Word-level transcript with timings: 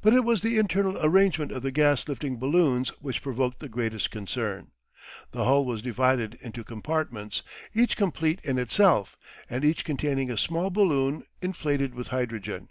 But 0.00 0.12
it 0.14 0.20
was 0.22 0.42
the 0.42 0.58
internal 0.58 0.96
arrangement 1.04 1.50
of 1.50 1.64
the 1.64 1.72
gas 1.72 2.06
lifting 2.06 2.38
balloons 2.38 2.90
which 3.02 3.20
provoked 3.20 3.58
the 3.58 3.68
greatest 3.68 4.12
concern. 4.12 4.70
The 5.32 5.42
hull 5.44 5.64
was 5.64 5.82
divided 5.82 6.34
into 6.40 6.62
compartments, 6.62 7.42
each 7.74 7.96
complete 7.96 8.38
in 8.44 8.58
itself, 8.60 9.16
and 9.50 9.64
each 9.64 9.84
containing 9.84 10.30
a 10.30 10.38
small 10.38 10.70
balloon 10.70 11.24
inflated 11.42 11.96
with 11.96 12.06
hydrogen. 12.14 12.68